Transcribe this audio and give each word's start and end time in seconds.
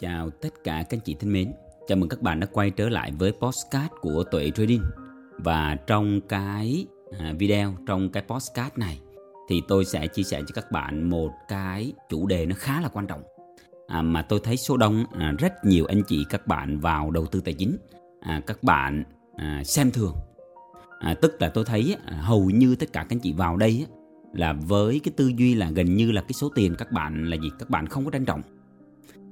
Chào 0.00 0.30
tất 0.30 0.64
cả 0.64 0.84
các 0.88 0.96
anh 0.96 1.00
chị 1.00 1.14
thân 1.20 1.32
mến. 1.32 1.52
Chào 1.88 1.96
mừng 1.96 2.08
các 2.08 2.22
bạn 2.22 2.40
đã 2.40 2.46
quay 2.52 2.70
trở 2.70 2.88
lại 2.88 3.12
với 3.18 3.32
postcard 3.32 3.88
của 4.00 4.24
Tuệ 4.30 4.50
Trading. 4.50 4.82
Và 5.38 5.76
trong 5.86 6.20
cái 6.28 6.86
à, 7.18 7.34
video, 7.38 7.74
trong 7.86 8.10
cái 8.12 8.22
postcard 8.28 8.76
này 8.76 9.00
Thì 9.48 9.62
tôi 9.68 9.84
sẽ 9.84 10.06
chia 10.06 10.22
sẻ 10.22 10.40
cho 10.40 10.52
các 10.54 10.72
bạn 10.72 11.10
một 11.10 11.30
cái 11.48 11.92
chủ 12.08 12.26
đề 12.26 12.46
nó 12.46 12.54
khá 12.58 12.80
là 12.80 12.88
quan 12.88 13.06
trọng. 13.06 13.22
À, 13.88 14.02
Mà 14.02 14.22
tôi 14.22 14.40
thấy 14.44 14.56
số 14.56 14.76
đông 14.76 15.04
à, 15.12 15.34
rất 15.38 15.52
nhiều 15.64 15.86
anh 15.86 16.02
chị 16.08 16.26
các 16.30 16.46
bạn 16.46 16.78
vào 16.78 17.10
đầu 17.10 17.26
tư 17.26 17.40
tài 17.40 17.54
chính. 17.54 17.76
À, 18.20 18.40
Các 18.46 18.62
bạn 18.62 19.04
à, 19.36 19.62
xem 19.64 19.90
thường. 19.90 20.14
À, 20.98 21.14
Tức 21.22 21.42
là 21.42 21.48
tôi 21.48 21.64
thấy 21.64 21.96
à, 22.06 22.16
hầu 22.16 22.50
như 22.50 22.76
tất 22.76 22.92
cả 22.92 23.00
các 23.00 23.12
anh 23.16 23.20
chị 23.20 23.32
vào 23.32 23.56
đây 23.56 23.86
á, 23.88 23.96
là 24.32 24.52
với 24.52 25.00
cái 25.04 25.12
tư 25.16 25.32
duy 25.36 25.54
là 25.54 25.70
gần 25.70 25.96
như 25.96 26.12
là 26.12 26.20
cái 26.20 26.32
số 26.32 26.48
tiền 26.54 26.74
các 26.78 26.92
bạn 26.92 27.30
là 27.30 27.36
gì? 27.36 27.50
Các 27.58 27.70
bạn 27.70 27.86
không 27.86 28.04
có 28.04 28.10
trân 28.10 28.24
trọng 28.24 28.42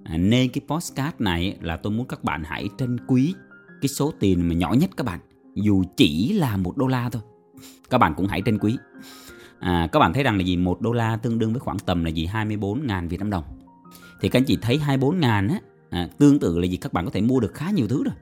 à, 0.05 0.17
nên 0.17 0.51
cái 0.51 0.63
postcard 0.69 1.15
này 1.19 1.57
là 1.61 1.77
tôi 1.77 1.93
muốn 1.93 2.07
các 2.07 2.25
bạn 2.25 2.43
hãy 2.45 2.69
trân 2.79 2.97
quý 3.07 3.35
cái 3.81 3.89
số 3.89 4.13
tiền 4.21 4.49
mà 4.49 4.55
nhỏ 4.55 4.73
nhất 4.73 4.91
các 4.97 5.05
bạn 5.07 5.21
dù 5.55 5.85
chỉ 5.97 6.33
là 6.33 6.57
một 6.57 6.77
đô 6.77 6.87
la 6.87 7.11
thôi. 7.11 7.23
Các 7.91 7.99
bạn 7.99 8.15
cũng 8.17 8.27
hãy 8.27 8.43
trân 8.47 8.59
quý. 8.59 8.77
À, 9.59 9.89
các 9.93 9.99
bạn 9.99 10.13
thấy 10.13 10.23
rằng 10.23 10.37
là 10.37 10.43
gì? 10.43 10.57
Một 10.57 10.81
đô 10.81 10.93
la 10.93 11.17
tương 11.17 11.39
đương 11.39 11.53
với 11.53 11.61
khoảng 11.61 11.79
tầm 11.79 12.05
là 12.05 12.11
gì? 12.11 12.27
24 12.27 12.87
ngàn 12.87 13.09
Việt 13.09 13.21
Nam 13.21 13.31
đồng. 13.31 13.45
Thì 14.21 14.29
các 14.29 14.39
anh 14.39 14.45
chị 14.45 14.59
thấy 14.63 14.79
24 14.79 15.21
ngàn 15.21 15.49
á 15.49 15.59
à, 15.91 16.09
tương 16.19 16.39
tự 16.39 16.59
là 16.59 16.67
gì? 16.67 16.77
Các 16.77 16.93
bạn 16.93 17.05
có 17.05 17.11
thể 17.11 17.21
mua 17.21 17.41
được 17.41 17.55
khá 17.55 17.71
nhiều 17.71 17.89
thứ 17.89 18.05
rồi. 18.05 18.15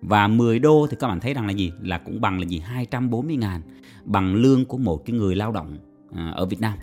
Và 0.00 0.28
10 0.28 0.58
đô 0.58 0.86
thì 0.90 0.96
các 1.00 1.08
bạn 1.08 1.20
thấy 1.20 1.34
rằng 1.34 1.46
là 1.46 1.52
gì? 1.52 1.72
Là 1.82 1.98
cũng 1.98 2.20
bằng 2.20 2.40
là 2.40 2.46
gì? 2.46 2.58
240 2.58 3.36
ngàn 3.36 3.60
bằng 4.04 4.34
lương 4.34 4.64
của 4.64 4.78
một 4.78 5.02
cái 5.06 5.16
người 5.16 5.36
lao 5.36 5.52
động 5.52 5.78
à, 6.12 6.32
ở 6.36 6.46
Việt 6.46 6.60
Nam. 6.60 6.78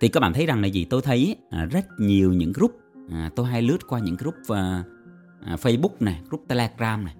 Thì 0.00 0.08
các 0.08 0.20
bạn 0.20 0.32
thấy 0.32 0.46
rằng 0.46 0.60
là 0.60 0.66
gì? 0.66 0.84
Tôi 0.84 1.02
thấy 1.02 1.36
à, 1.50 1.64
rất 1.64 1.86
nhiều 1.98 2.32
những 2.32 2.52
group 2.52 2.72
à, 3.12 3.30
tôi 3.36 3.46
hay 3.46 3.62
lướt 3.62 3.78
qua 3.88 4.00
những 4.00 4.16
group 4.16 4.34
à, 4.48 4.84
à, 5.44 5.56
Facebook 5.56 5.90
này 6.00 6.20
group 6.28 6.44
Telegram 6.48 7.04
này 7.04 7.14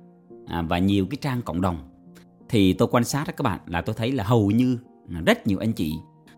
à, 0.46 0.62
và 0.62 0.78
nhiều 0.78 1.06
cái 1.10 1.18
trang 1.20 1.42
cộng 1.42 1.60
đồng. 1.60 1.78
Thì 2.48 2.72
tôi 2.72 2.88
quan 2.90 3.04
sát 3.04 3.24
đó 3.26 3.32
các 3.36 3.42
bạn 3.42 3.60
là 3.66 3.80
tôi 3.80 3.94
thấy 3.98 4.12
là 4.12 4.24
hầu 4.24 4.50
như 4.50 4.78
rất 5.26 5.46
nhiều 5.46 5.58
anh 5.58 5.72
chị 5.72 5.94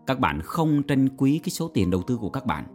các 0.07 0.19
bạn 0.19 0.41
không 0.41 0.83
trân 0.87 1.09
quý 1.17 1.39
cái 1.43 1.49
số 1.49 1.67
tiền 1.67 1.91
đầu 1.91 2.01
tư 2.01 2.17
của 2.17 2.29
các 2.29 2.45
bạn. 2.45 2.65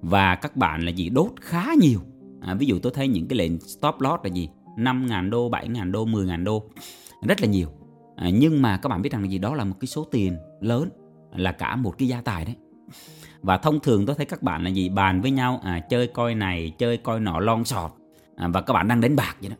Và 0.00 0.34
các 0.34 0.56
bạn 0.56 0.84
là 0.84 0.90
gì? 0.90 1.08
Đốt 1.08 1.30
khá 1.40 1.66
nhiều. 1.80 2.00
À, 2.40 2.54
ví 2.54 2.66
dụ 2.66 2.78
tôi 2.78 2.92
thấy 2.94 3.08
những 3.08 3.28
cái 3.28 3.38
lệnh 3.38 3.60
stop 3.60 3.94
loss 4.00 4.24
là 4.24 4.30
gì? 4.30 4.48
5.000 4.76 5.30
đô, 5.30 5.50
7.000 5.50 5.90
đô, 5.90 6.06
10.000 6.06 6.44
đô 6.44 6.62
rất 7.22 7.40
là 7.40 7.46
nhiều. 7.48 7.68
À, 8.16 8.30
nhưng 8.30 8.62
mà 8.62 8.76
các 8.76 8.88
bạn 8.88 9.02
biết 9.02 9.12
rằng 9.12 9.22
là 9.22 9.28
gì? 9.28 9.38
Đó 9.38 9.54
là 9.54 9.64
một 9.64 9.76
cái 9.80 9.88
số 9.88 10.04
tiền 10.04 10.36
lớn 10.60 10.88
là 11.36 11.52
cả 11.52 11.76
một 11.76 11.98
cái 11.98 12.08
gia 12.08 12.20
tài 12.20 12.44
đấy 12.44 12.56
và 13.42 13.56
thông 13.56 13.80
thường 13.80 14.06
tôi 14.06 14.16
thấy 14.16 14.26
các 14.26 14.42
bạn 14.42 14.64
là 14.64 14.70
gì? 14.70 14.88
Bàn 14.88 15.20
với 15.20 15.30
nhau 15.30 15.60
à, 15.64 15.78
chơi 15.78 16.06
coi 16.06 16.34
này 16.34 16.72
chơi 16.78 16.96
coi 16.96 17.20
nọ 17.20 17.40
lon 17.40 17.64
sọt. 17.64 17.90
À, 18.36 18.48
và 18.48 18.60
các 18.60 18.72
bạn 18.72 18.88
đang 18.88 19.00
đánh 19.00 19.16
bạc 19.16 19.36
vậy 19.40 19.50
đó. 19.50 19.56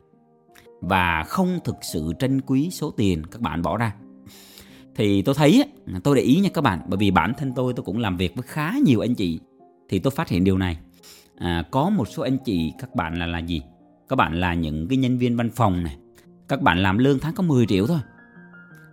Và 0.81 1.25
không 1.25 1.59
thực 1.65 1.77
sự 1.93 2.13
trân 2.19 2.41
quý 2.41 2.71
số 2.71 2.91
tiền 2.91 3.27
các 3.27 3.41
bạn 3.41 3.63
bỏ 3.63 3.77
ra. 3.77 3.95
Thì 4.95 5.23
tôi 5.23 5.35
thấy 5.35 5.65
tôi 6.05 6.17
để 6.17 6.23
ý 6.23 6.41
nha 6.41 6.49
các 6.55 6.61
bạn 6.61 6.81
bởi 6.87 6.99
vì 6.99 7.11
bản 7.11 7.33
thân 7.39 7.53
tôi 7.57 7.73
tôi 7.77 7.85
cũng 7.85 7.99
làm 7.99 8.17
việc 8.17 8.35
với 8.37 8.43
khá 8.47 8.73
nhiều 8.85 9.01
anh 9.01 9.15
chị 9.15 9.41
thì 9.89 9.99
tôi 9.99 10.11
phát 10.11 10.29
hiện 10.29 10.45
điều 10.45 10.59
này. 10.59 10.79
À, 11.39 11.65
có 11.71 11.91
một 11.91 12.09
số 12.09 12.23
anh 12.23 12.39
chị 12.45 12.73
các 12.79 12.95
bạn 12.95 13.19
là 13.19 13.27
là 13.27 13.39
gì? 13.39 13.63
Các 14.09 14.17
bạn 14.17 14.41
là 14.41 14.55
những 14.55 14.89
cái 14.89 14.99
nhân 14.99 15.19
viên 15.19 15.37
văn 15.37 15.51
phòng 15.51 15.83
này. 15.83 15.97
Các 16.49 16.63
bạn 16.63 16.79
làm 16.79 16.99
lương 16.99 17.19
tháng 17.19 17.35
có 17.35 17.43
10 17.43 17.67
triệu 17.67 17.87
thôi 17.87 17.99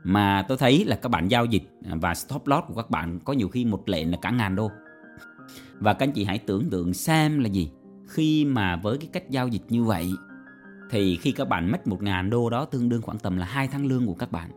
mà 0.03 0.45
tôi 0.47 0.57
thấy 0.57 0.85
là 0.85 0.95
các 0.95 1.09
bạn 1.09 1.27
giao 1.27 1.45
dịch 1.45 1.63
à, 1.85 1.95
và 2.01 2.13
stop 2.13 2.47
loss 2.47 2.67
của 2.67 2.73
các 2.73 2.89
bạn 2.89 3.19
có 3.19 3.33
nhiều 3.33 3.47
khi 3.47 3.65
một 3.65 3.89
lệnh 3.89 4.11
là 4.11 4.17
cả 4.21 4.29
ngàn 4.29 4.55
đô. 4.55 4.71
Và 5.79 5.93
các 5.93 6.07
anh 6.07 6.11
chị 6.11 6.23
hãy 6.23 6.37
tưởng 6.37 6.69
tượng 6.69 6.93
xem 6.93 7.39
là 7.39 7.47
gì? 7.47 7.71
Khi 8.07 8.45
mà 8.45 8.75
với 8.75 8.97
cái 8.97 9.09
cách 9.13 9.29
giao 9.29 9.47
dịch 9.47 9.63
như 9.69 9.83
vậy 9.83 10.11
thì 10.89 11.17
khi 11.17 11.31
các 11.31 11.49
bạn 11.49 11.71
mất 11.71 11.87
một 11.87 12.01
ngàn 12.01 12.29
đô 12.29 12.49
đó 12.49 12.65
tương 12.65 12.89
đương 12.89 13.01
khoảng 13.01 13.19
tầm 13.19 13.37
là 13.37 13.45
hai 13.45 13.67
tháng 13.67 13.85
lương 13.85 14.05
của 14.05 14.13
các 14.13 14.31
bạn. 14.31 14.49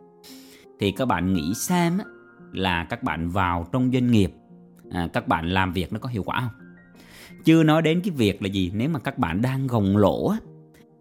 Thì 0.79 0.91
các 0.91 1.05
bạn 1.05 1.33
nghĩ 1.33 1.53
xem 1.53 1.99
là 2.51 2.83
các 2.83 3.03
bạn 3.03 3.29
vào 3.29 3.67
trong 3.71 3.91
doanh 3.93 4.11
nghiệp 4.11 4.33
à, 4.91 5.07
các 5.13 5.27
bạn 5.27 5.49
làm 5.49 5.73
việc 5.73 5.93
nó 5.93 5.99
có 5.99 6.09
hiệu 6.09 6.23
quả 6.23 6.39
không? 6.39 6.63
Chưa 7.45 7.63
nói 7.63 7.81
đến 7.81 8.01
cái 8.03 8.11
việc 8.11 8.41
là 8.41 8.47
gì 8.47 8.71
nếu 8.75 8.89
mà 8.89 8.99
các 8.99 9.17
bạn 9.17 9.41
đang 9.41 9.67
gồng 9.67 9.97
lỗ 9.97 10.33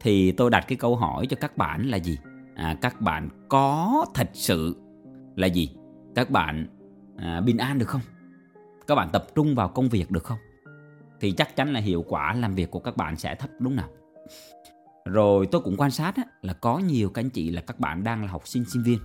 thì 0.00 0.32
tôi 0.32 0.50
đặt 0.50 0.64
cái 0.68 0.76
câu 0.76 0.96
hỏi 0.96 1.26
cho 1.26 1.36
các 1.40 1.56
bạn 1.56 1.90
là 1.90 1.96
gì? 1.96 2.18
À, 2.54 2.78
các 2.80 3.00
bạn 3.00 3.28
có 3.48 4.06
thật 4.14 4.30
sự 4.32 4.76
là 5.36 5.46
gì? 5.46 5.70
Các 6.14 6.30
bạn 6.30 6.66
à, 7.16 7.40
bình 7.40 7.58
an 7.58 7.78
được 7.78 7.88
không? 7.88 8.00
Các 8.86 8.94
bạn 8.94 9.08
tập 9.12 9.26
trung 9.34 9.54
vào 9.54 9.68
công 9.68 9.88
việc 9.88 10.10
được 10.10 10.24
không? 10.24 10.38
Thì 11.20 11.32
chắc 11.32 11.56
chắn 11.56 11.72
là 11.72 11.80
hiệu 11.80 12.04
quả 12.08 12.34
làm 12.34 12.54
việc 12.54 12.70
của 12.70 12.78
các 12.78 12.96
bạn 12.96 13.16
sẽ 13.16 13.34
thấp 13.34 13.50
đúng 13.58 13.76
nào? 13.76 13.88
Rồi 15.04 15.46
tôi 15.46 15.60
cũng 15.60 15.76
quan 15.76 15.90
sát 15.90 16.16
á, 16.16 16.22
là 16.42 16.52
có 16.52 16.78
nhiều 16.78 17.10
các 17.10 17.22
anh 17.22 17.30
chị 17.30 17.50
là 17.50 17.60
các 17.60 17.80
bạn 17.80 18.04
đang 18.04 18.24
là 18.24 18.30
học 18.30 18.48
sinh 18.48 18.64
sinh 18.64 18.82
viên. 18.82 18.98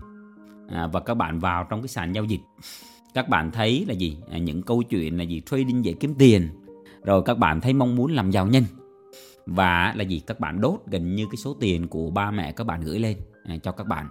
À, 0.70 0.88
và 0.88 1.00
các 1.00 1.14
bạn 1.14 1.40
vào 1.40 1.64
trong 1.70 1.82
cái 1.82 1.88
sàn 1.88 2.16
giao 2.16 2.24
dịch. 2.24 2.42
Các 3.14 3.30
bạn 3.30 3.52
thấy 3.52 3.86
là 3.88 3.94
gì? 3.94 4.18
À, 4.32 4.38
những 4.38 4.62
câu 4.62 4.84
chuyện 4.84 5.18
là 5.18 5.24
gì? 5.24 5.42
Trading 5.46 5.86
dễ 5.86 5.94
kiếm 5.94 6.16
tiền. 6.18 6.50
Rồi 7.04 7.22
các 7.26 7.38
bạn 7.38 7.62
thấy 7.62 7.74
mong 7.74 7.96
muốn 7.96 8.12
làm 8.12 8.32
giàu 8.32 8.48
nhanh. 8.48 8.64
Và 9.46 9.94
là 9.96 10.04
gì? 10.04 10.22
Các 10.28 10.40
bạn 10.40 10.62
đốt 10.62 10.80
gần 10.86 11.16
như 11.16 11.26
cái 11.26 11.38
số 11.38 11.56
tiền 11.60 11.88
của 11.88 12.10
ba 12.10 12.32
mẹ 12.32 12.52
các 12.52 12.64
bạn 12.64 12.82
gửi 12.82 13.00
lên. 13.00 13.18
À, 13.48 13.56
cho 13.64 13.72
các 13.72 13.88
bạn 13.88 14.10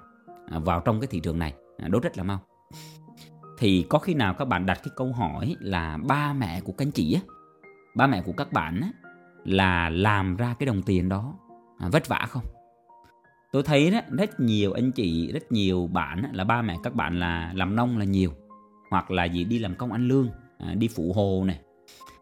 à, 0.50 0.58
vào 0.58 0.80
trong 0.80 1.00
cái 1.00 1.06
thị 1.06 1.20
trường 1.20 1.38
này 1.38 1.54
à, 1.78 1.88
đốt 1.88 2.02
rất 2.02 2.16
là 2.16 2.24
mau. 2.24 2.41
Thì 3.58 3.86
có 3.88 3.98
khi 3.98 4.14
nào 4.14 4.34
các 4.34 4.44
bạn 4.44 4.66
đặt 4.66 4.80
cái 4.82 4.92
câu 4.97 5.12
hỏi 5.12 5.56
là 5.60 5.98
ba 6.08 6.32
mẹ 6.32 6.60
của 6.60 6.72
các 6.72 6.86
anh 6.86 6.91
chị 6.91 7.14
á 7.14 7.20
ba 7.96 8.06
mẹ 8.06 8.22
của 8.22 8.32
các 8.32 8.52
bạn 8.52 8.80
á 8.80 8.88
là 9.44 9.91
làm 9.91 10.36
ra 10.36 10.54
cái 10.58 10.66
đồng 10.66 10.82
tiền 10.82 11.08
đó 11.08 11.34
à, 11.78 11.88
vất 11.92 12.08
vả 12.08 12.26
không? 12.28 12.44
Tôi 13.52 13.62
thấy 13.62 13.91
đó 13.91 14.00
rất 14.10 14.41
nhiều 14.41 14.72
anh 14.72 14.92
chị 14.92 15.32
rất 15.32 15.52
nhiều 15.52 15.86
bạn 15.86 16.22
á, 16.22 16.30
là 16.32 16.44
ba 16.44 16.62
mẹ 16.62 16.76
các 16.82 16.94
bạn 16.94 17.20
là 17.20 17.52
làm 17.54 17.76
nông 17.76 17.98
là 17.98 18.04
nhiều 18.04 18.30
hoặc 18.91 19.10
là 19.10 19.25
gì 19.25 19.44
đi 19.44 19.58
làm 19.58 19.75
công 19.75 19.92
ăn 19.92 20.08
lương 20.08 20.28
à, 20.58 20.75
đi 20.75 20.88
phụ 20.96 21.12
hồ 21.12 21.44
này. 21.46 21.60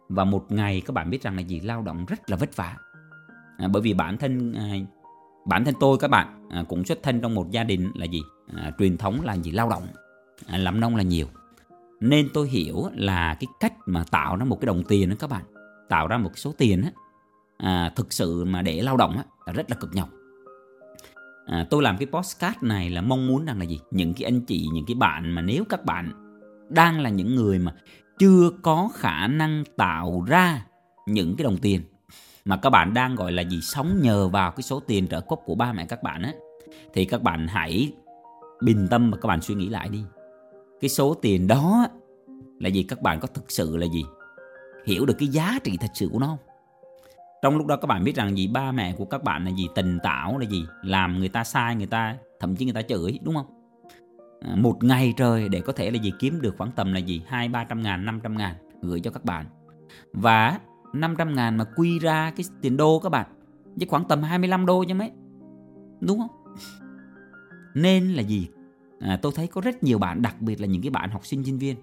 Và 0.08 0.24
một 0.24 0.52
ngày 0.52 0.82
các 0.86 0.92
bạn 0.92 1.10
biết 1.10 1.22
rằng 1.22 1.36
là 1.36 1.42
gì? 1.42 1.60
Lao 1.60 1.82
động 1.82 2.04
rất 2.04 2.30
là 2.30 2.36
vất 2.36 2.56
vả. 2.56 2.76
À, 3.58 3.68
bởi 3.68 3.82
vì 3.82 3.94
bản 3.94 4.18
thân 4.18 4.52
à, 4.52 4.74
bản 5.46 5.64
thân 5.64 5.74
tôi 5.80 5.98
các 5.98 6.08
bạn 6.08 6.48
à, 6.50 6.64
cũng 6.68 6.84
xuất 6.84 6.98
thân 7.02 7.20
trong 7.20 7.34
một 7.34 7.50
gia 7.50 7.64
đình 7.64 7.90
là 7.94 8.04
gì? 8.04 8.22
À, 8.56 8.70
truyền 8.78 8.96
thống 8.96 9.20
là 9.24 9.36
gì? 9.36 9.50
Lao 9.50 9.68
động. 9.68 9.86
À, 10.46 10.58
làm 10.58 10.80
nông 10.80 10.96
là 10.96 11.02
nhiều. 11.02 11.26
Nên 12.00 12.28
tôi 12.34 12.48
hiểu 12.48 12.88
là 12.94 13.36
cái 13.40 13.46
cách 13.60 13.72
mà 13.86 14.04
tạo 14.10 14.36
ra 14.36 14.44
một 14.44 14.60
cái 14.60 14.66
đồng 14.66 14.82
tiền 14.88 15.10
đó 15.10 15.16
các 15.18 15.30
bạn. 15.30 15.42
Tạo 15.88 16.06
ra 16.06 16.18
một 16.18 16.38
số 16.38 16.54
tiền 16.58 16.82
á 16.82 16.90
à, 17.56 17.92
thực 17.96 18.12
sự 18.12 18.44
mà 18.44 18.62
để 18.62 18.82
lao 18.82 18.96
động 18.96 19.16
á 19.16 19.24
là 19.46 19.52
rất 19.52 19.70
là 19.70 19.76
cực 19.76 19.94
nhọc. 19.94 20.08
À, 21.46 21.66
tôi 21.70 21.82
làm 21.82 21.96
cái 21.98 22.06
postcard 22.12 22.56
này 22.62 22.90
là 22.90 23.00
mong 23.00 23.26
muốn 23.26 23.44
rằng 23.44 23.58
là 23.58 23.64
gì? 23.64 23.80
Những 23.90 24.14
cái 24.14 24.24
anh 24.24 24.40
chị 24.40 24.68
những 24.72 24.84
cái 24.86 24.94
bạn 24.94 25.30
mà 25.34 25.42
nếu 25.42 25.64
các 25.68 25.84
bạn 25.84 26.12
đang 26.68 27.00
là 27.00 27.10
những 27.10 27.34
người 27.34 27.58
mà 27.58 27.74
chưa 28.18 28.50
có 28.62 28.90
khả 28.94 29.26
năng 29.26 29.64
tạo 29.76 30.24
ra 30.26 30.66
những 31.06 31.36
cái 31.36 31.44
đồng 31.44 31.58
tiền 31.58 31.80
mà 32.44 32.56
các 32.56 32.70
bạn 32.70 32.94
đang 32.94 33.14
gọi 33.14 33.32
là 33.32 33.42
gì 33.42 33.60
sống 33.60 34.00
nhờ 34.02 34.28
vào 34.28 34.50
cái 34.50 34.62
số 34.62 34.80
tiền 34.80 35.08
trợ 35.08 35.20
cấp 35.20 35.38
của 35.44 35.54
ba 35.54 35.72
mẹ 35.72 35.86
các 35.86 36.02
bạn 36.02 36.22
á 36.22 36.32
thì 36.92 37.04
các 37.04 37.22
bạn 37.22 37.46
hãy 37.48 37.92
bình 38.60 38.86
tâm 38.90 39.10
mà 39.10 39.16
các 39.16 39.26
bạn 39.26 39.40
suy 39.40 39.54
nghĩ 39.54 39.68
lại 39.68 39.88
đi. 39.88 40.04
Cái 40.80 40.88
số 40.88 41.14
tiền 41.14 41.46
đó 41.46 41.86
là 42.60 42.68
gì? 42.68 42.82
Các 42.82 43.02
bạn 43.02 43.20
có 43.20 43.28
thực 43.28 43.50
sự 43.50 43.76
là 43.76 43.86
gì? 43.86 44.04
Hiểu 44.86 45.06
được 45.06 45.14
cái 45.18 45.28
giá 45.28 45.58
trị 45.64 45.76
thật 45.80 45.90
sự 45.94 46.08
của 46.12 46.18
nó 46.18 46.26
không? 46.26 46.38
Trong 47.42 47.56
lúc 47.56 47.66
đó 47.66 47.76
các 47.76 47.86
bạn 47.86 48.04
biết 48.04 48.16
rằng 48.16 48.38
gì? 48.38 48.46
Ba 48.46 48.72
mẹ 48.72 48.92
của 48.92 49.04
các 49.04 49.22
bạn 49.22 49.44
là 49.44 49.50
gì? 49.50 49.68
Tình 49.74 49.98
tảo 50.02 50.38
là 50.38 50.46
gì? 50.46 50.64
Làm 50.82 51.18
người 51.18 51.28
ta 51.28 51.44
sai 51.44 51.76
người 51.76 51.86
ta 51.86 52.16
thậm 52.40 52.56
chí 52.56 52.64
người 52.64 52.74
ta 52.74 52.82
chửi 52.82 53.18
đúng 53.22 53.34
không? 53.34 53.46
À, 54.40 54.54
một 54.56 54.84
ngày 54.84 55.14
trời 55.16 55.48
để 55.48 55.60
có 55.60 55.72
thể 55.72 55.90
là 55.90 55.96
gì? 55.96 56.12
Kiếm 56.18 56.40
được 56.40 56.54
khoảng 56.58 56.70
tầm 56.72 56.92
là 56.92 56.98
gì? 56.98 57.22
Hai 57.26 57.48
ba 57.48 57.64
trăm 57.64 57.82
ngàn 57.82 58.04
năm 58.04 58.20
trăm 58.22 58.38
ngàn 58.38 58.54
gửi 58.82 59.00
cho 59.00 59.10
các 59.10 59.24
bạn. 59.24 59.46
Và 60.12 60.58
500 60.94 61.34
ngàn 61.34 61.56
mà 61.56 61.64
quy 61.64 61.98
ra 61.98 62.32
cái 62.36 62.46
tiền 62.60 62.76
đô 62.76 62.98
các 62.98 63.08
bạn 63.08 63.26
Chứ 63.80 63.86
khoảng 63.88 64.04
tầm 64.08 64.22
25 64.22 64.66
đô 64.66 64.84
chứ 64.84 64.94
mấy 64.94 65.10
Đúng 66.00 66.18
không? 66.18 66.44
Nên 67.74 68.12
là 68.12 68.22
gì? 68.22 68.48
À, 69.00 69.18
tôi 69.22 69.32
thấy 69.34 69.46
có 69.46 69.60
rất 69.60 69.82
nhiều 69.82 69.98
bạn 69.98 70.22
Đặc 70.22 70.40
biệt 70.40 70.60
là 70.60 70.66
những 70.66 70.82
cái 70.82 70.90
bạn 70.90 71.10
học 71.10 71.26
sinh 71.26 71.44
sinh 71.44 71.58
viên 71.58 71.76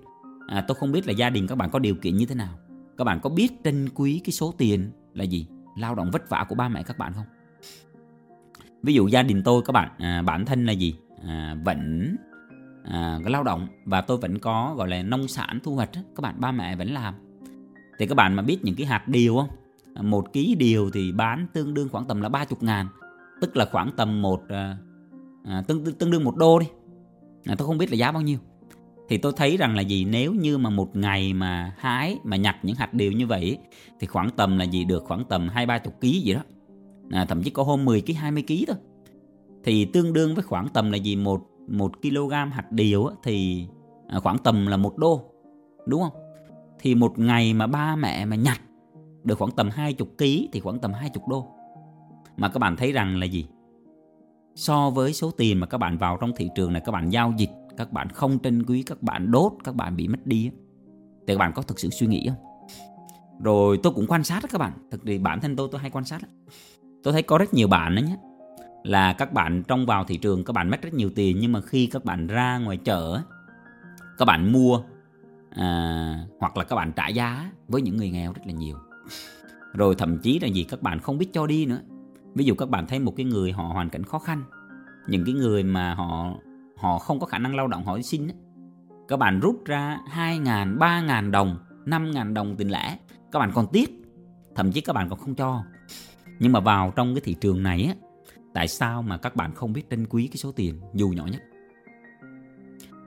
à, 0.47 0.65
Tôi 0.67 0.75
không 0.75 0.91
biết 0.91 1.07
là 1.07 1.13
gia 1.13 1.29
đình 1.29 1.47
các 1.47 1.55
bạn 1.55 1.69
có 1.69 1.79
điều 1.79 1.95
kiện 1.95 2.17
như 2.17 2.25
thế 2.25 2.35
nào 2.35 2.59
Các 2.97 3.03
bạn 3.03 3.19
có 3.23 3.29
biết 3.29 3.63
trân 3.63 3.89
quý 3.95 4.21
cái 4.23 4.31
số 4.31 4.53
tiền 4.57 4.91
là 5.13 5.23
gì? 5.23 5.47
Lao 5.77 5.95
động 5.95 6.11
vất 6.11 6.29
vả 6.29 6.45
của 6.49 6.55
ba 6.55 6.69
mẹ 6.69 6.83
các 6.83 6.97
bạn 6.97 7.13
không? 7.13 7.25
Ví 8.83 8.93
dụ 8.93 9.07
gia 9.07 9.23
đình 9.23 9.41
tôi 9.43 9.61
các 9.65 9.71
bạn 9.71 9.91
à, 9.97 10.21
Bản 10.21 10.45
thân 10.45 10.65
là 10.65 10.71
gì? 10.71 10.95
À, 11.27 11.55
vẫn 11.65 12.15
à, 12.83 13.19
lao 13.25 13.43
động 13.43 13.67
Và 13.85 14.01
tôi 14.01 14.17
vẫn 14.17 14.39
có 14.39 14.75
gọi 14.77 14.87
là 14.87 15.03
nông 15.03 15.27
sản 15.27 15.59
thu 15.63 15.75
hoạch 15.75 15.89
Các 15.93 16.21
bạn 16.21 16.35
ba 16.39 16.51
mẹ 16.51 16.75
vẫn 16.75 16.91
làm 16.91 17.13
thì 18.01 18.07
các 18.07 18.15
bạn 18.15 18.35
mà 18.35 18.43
biết 18.43 18.57
những 18.63 18.75
cái 18.75 18.85
hạt 18.85 19.07
điều 19.07 19.35
không? 19.35 19.49
Một 20.09 20.33
ký 20.33 20.55
điều 20.55 20.89
thì 20.89 21.11
bán 21.11 21.47
tương 21.53 21.73
đương 21.73 21.89
khoảng 21.91 22.05
tầm 22.05 22.21
là 22.21 22.29
30 22.29 22.57
ngàn. 22.61 22.87
Tức 23.41 23.57
là 23.57 23.65
khoảng 23.71 23.91
tầm 23.97 24.21
một 24.21 24.41
à, 24.49 24.77
à 25.45 25.63
tương, 25.67 25.85
tương 25.85 26.11
đương 26.11 26.23
một 26.23 26.35
đô 26.35 26.59
đi. 26.59 26.65
À, 27.45 27.55
tôi 27.57 27.67
không 27.67 27.77
biết 27.77 27.91
là 27.91 27.95
giá 27.95 28.11
bao 28.11 28.21
nhiêu. 28.21 28.37
Thì 29.09 29.17
tôi 29.17 29.33
thấy 29.35 29.57
rằng 29.57 29.75
là 29.75 29.81
gì? 29.81 30.05
Nếu 30.05 30.33
như 30.33 30.57
mà 30.57 30.69
một 30.69 30.95
ngày 30.95 31.33
mà 31.33 31.75
hái 31.77 32.17
mà 32.23 32.37
nhặt 32.37 32.55
những 32.63 32.75
hạt 32.75 32.93
điều 32.93 33.11
như 33.11 33.27
vậy 33.27 33.57
thì 33.99 34.07
khoảng 34.07 34.29
tầm 34.29 34.57
là 34.57 34.63
gì? 34.63 34.83
Được 34.83 35.03
khoảng 35.03 35.25
tầm 35.25 35.47
hai 35.47 35.65
ba 35.65 35.79
chục 35.79 36.01
ký 36.01 36.21
gì 36.21 36.33
đó. 36.33 36.41
À, 37.11 37.25
thậm 37.25 37.43
chí 37.43 37.49
có 37.49 37.63
hôm 37.63 37.85
10 37.85 38.01
ký 38.01 38.13
20 38.13 38.43
ký 38.47 38.65
thôi. 38.67 38.77
Thì 39.63 39.85
tương 39.85 40.13
đương 40.13 40.35
với 40.35 40.43
khoảng 40.43 40.67
tầm 40.67 40.91
là 40.91 40.97
gì? 40.97 41.15
Một 41.15 41.41
một 41.67 42.01
kg 42.01 42.31
hạt 42.31 42.71
điều 42.71 43.09
thì 43.23 43.67
à, 44.07 44.19
khoảng 44.19 44.37
tầm 44.37 44.67
là 44.67 44.77
một 44.77 44.97
đô. 44.97 45.21
Đúng 45.87 46.01
không? 46.01 46.20
Thì 46.81 46.95
một 46.95 47.19
ngày 47.19 47.53
mà 47.53 47.67
ba 47.67 47.95
mẹ 47.95 48.25
mà 48.25 48.35
nhặt 48.35 48.61
được 49.23 49.37
khoảng 49.37 49.51
tầm 49.51 49.69
hai 49.69 49.93
chục 49.93 50.17
ký 50.17 50.49
thì 50.51 50.59
khoảng 50.59 50.79
tầm 50.79 50.93
hai 50.93 51.09
chục 51.09 51.27
đô 51.27 51.47
mà 52.37 52.49
các 52.49 52.59
bạn 52.59 52.75
thấy 52.75 52.91
rằng 52.91 53.17
là 53.17 53.25
gì 53.25 53.47
so 54.55 54.89
với 54.89 55.13
số 55.13 55.31
tiền 55.31 55.59
mà 55.59 55.67
các 55.67 55.77
bạn 55.77 55.97
vào 55.97 56.17
trong 56.21 56.31
thị 56.35 56.49
trường 56.55 56.73
này 56.73 56.81
các 56.85 56.91
bạn 56.91 57.09
giao 57.09 57.33
dịch 57.37 57.51
các 57.77 57.91
bạn 57.91 58.09
không 58.09 58.39
trân 58.39 58.63
quý 58.65 58.83
các 58.83 59.03
bạn 59.03 59.31
đốt 59.31 59.53
các 59.63 59.75
bạn 59.75 59.95
bị 59.95 60.07
mất 60.07 60.25
đi 60.25 60.51
thì 61.27 61.33
các 61.33 61.37
bạn 61.37 61.53
có 61.55 61.61
thực 61.61 61.79
sự 61.79 61.89
suy 61.89 62.07
nghĩ 62.07 62.27
không 62.27 62.67
rồi 63.43 63.79
tôi 63.83 63.93
cũng 63.93 64.07
quan 64.07 64.23
sát 64.23 64.43
đó 64.43 64.47
các 64.51 64.57
bạn 64.57 64.71
thực 64.91 65.01
thì 65.05 65.17
bản 65.17 65.39
thân 65.41 65.55
tôi 65.55 65.67
tôi 65.71 65.81
hay 65.81 65.89
quan 65.89 66.05
sát 66.05 66.21
tôi 67.03 67.13
thấy 67.13 67.23
có 67.23 67.37
rất 67.37 67.53
nhiều 67.53 67.67
bạn 67.67 67.95
đó 67.95 67.99
nhé 67.99 68.17
là 68.83 69.13
các 69.13 69.33
bạn 69.33 69.63
trong 69.67 69.85
vào 69.85 70.03
thị 70.03 70.17
trường 70.17 70.43
các 70.43 70.53
bạn 70.53 70.69
mất 70.69 70.81
rất 70.81 70.93
nhiều 70.93 71.09
tiền 71.15 71.37
nhưng 71.39 71.51
mà 71.51 71.61
khi 71.61 71.87
các 71.87 72.05
bạn 72.05 72.27
ra 72.27 72.57
ngoài 72.57 72.77
chợ 72.77 73.21
các 74.17 74.25
bạn 74.25 74.51
mua 74.51 74.81
à, 75.55 76.25
hoặc 76.39 76.57
là 76.57 76.63
các 76.63 76.75
bạn 76.75 76.91
trả 76.95 77.07
giá 77.07 77.51
với 77.67 77.81
những 77.81 77.97
người 77.97 78.09
nghèo 78.09 78.33
rất 78.33 78.41
là 78.45 78.53
nhiều. 78.53 78.77
Rồi 79.73 79.95
thậm 79.95 80.17
chí 80.19 80.39
là 80.39 80.47
gì 80.47 80.63
các 80.63 80.81
bạn 80.81 80.99
không 80.99 81.17
biết 81.17 81.33
cho 81.33 81.47
đi 81.47 81.65
nữa. 81.65 81.79
Ví 82.35 82.45
dụ 82.45 82.55
các 82.55 82.69
bạn 82.69 82.87
thấy 82.87 82.99
một 82.99 83.13
cái 83.17 83.25
người 83.25 83.51
họ 83.51 83.63
hoàn 83.63 83.89
cảnh 83.89 84.03
khó 84.03 84.19
khăn 84.19 84.43
những 85.07 85.25
cái 85.25 85.33
người 85.33 85.63
mà 85.63 85.93
họ 85.93 86.33
họ 86.77 86.99
không 86.99 87.19
có 87.19 87.25
khả 87.25 87.37
năng 87.37 87.55
lao 87.55 87.67
động 87.67 87.85
họ 87.85 87.97
đi 87.97 88.03
xin 88.03 88.27
các 89.07 89.17
bạn 89.17 89.39
rút 89.39 89.65
ra 89.65 89.99
2 90.07 90.37
ngàn, 90.39 90.79
3 90.79 91.01
ngàn 91.01 91.31
đồng 91.31 91.57
5 91.85 92.11
ngàn 92.11 92.33
đồng 92.33 92.55
tiền 92.57 92.71
lẻ 92.71 92.97
các 93.31 93.39
bạn 93.39 93.51
còn 93.53 93.67
tiếc 93.71 93.89
thậm 94.55 94.71
chí 94.71 94.81
các 94.81 94.93
bạn 94.93 95.09
còn 95.09 95.19
không 95.19 95.35
cho. 95.35 95.63
Nhưng 96.39 96.51
mà 96.51 96.59
vào 96.59 96.93
trong 96.95 97.15
cái 97.15 97.21
thị 97.25 97.35
trường 97.41 97.63
này 97.63 97.83
á 97.83 97.93
tại 98.53 98.67
sao 98.67 99.01
mà 99.01 99.17
các 99.17 99.35
bạn 99.35 99.55
không 99.55 99.73
biết 99.73 99.89
trân 99.89 100.05
quý 100.05 100.27
cái 100.27 100.37
số 100.37 100.51
tiền 100.51 100.81
dù 100.93 101.09
nhỏ 101.09 101.25
nhất? 101.25 101.41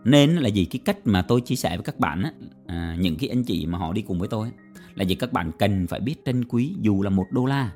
Nên 0.04 0.36
là 0.36 0.48
gì 0.48 0.64
cái 0.64 0.80
cách 0.84 0.98
mà 1.04 1.22
tôi 1.22 1.40
chia 1.40 1.56
sẻ 1.56 1.76
với 1.76 1.84
các 1.84 2.00
bạn 2.00 2.22
á 2.22 2.32
à, 2.66 2.96
những 3.00 3.16
cái 3.16 3.28
anh 3.28 3.44
chị 3.44 3.66
mà 3.66 3.78
họ 3.78 3.92
đi 3.92 4.02
cùng 4.02 4.18
với 4.18 4.28
tôi 4.28 4.50
là 4.94 5.04
gì 5.04 5.14
các 5.14 5.32
bạn 5.32 5.50
cần 5.58 5.86
phải 5.86 6.00
biết 6.00 6.14
trân 6.24 6.44
quý 6.44 6.74
dù 6.80 7.02
là 7.02 7.10
một 7.10 7.26
đô 7.30 7.46
la. 7.46 7.72